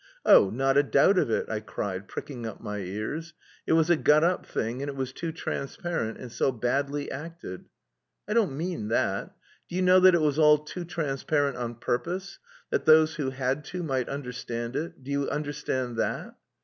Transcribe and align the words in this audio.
"Oh, 0.25 0.49
not 0.49 0.77
a 0.77 0.81
doubt 0.81 1.19
of 1.19 1.29
it," 1.29 1.47
I 1.47 1.59
cried, 1.59 2.07
pricking 2.07 2.47
up 2.47 2.59
my 2.59 2.79
ears. 2.79 3.35
"It 3.67 3.73
was 3.73 3.91
a 3.91 3.95
got 3.95 4.23
up 4.23 4.47
thing 4.47 4.81
and 4.81 4.89
it 4.89 4.95
was 4.95 5.13
too 5.13 5.31
transparent, 5.31 6.17
and 6.17 6.31
so 6.31 6.51
badly 6.51 7.11
acted." 7.11 7.65
"I 8.27 8.33
don't 8.33 8.57
mean 8.57 8.87
that. 8.87 9.35
Do 9.69 9.75
you 9.75 9.83
know 9.83 9.99
that 9.99 10.15
it 10.15 10.21
was 10.21 10.39
all 10.39 10.57
too 10.57 10.85
transparent 10.85 11.55
on 11.57 11.75
purpose, 11.75 12.39
that 12.71 12.85
those... 12.85 13.17
who 13.17 13.29
had 13.29 13.63
to, 13.65 13.83
might 13.83 14.09
understand 14.09 14.75
it. 14.75 15.03
Do 15.03 15.11
you 15.11 15.29
understand 15.29 15.97
that?" 15.97 16.35